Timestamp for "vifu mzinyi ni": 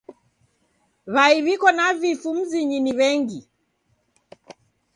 1.99-2.91